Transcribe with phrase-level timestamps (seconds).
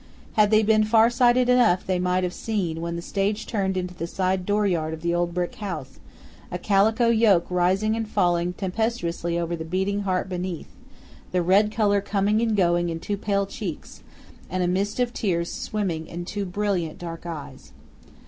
[0.33, 4.07] Had they been farsighted enough they might have seen, when the stage turned into the
[4.07, 5.99] side dooryard of the old brick house,
[6.49, 10.69] a calico yoke rising and falling tempestuously over the beating heart beneath,
[11.31, 14.01] the red color coming and going in two pale cheeks,
[14.49, 17.71] and a mist of tears swimming in two brilliant dark eyes.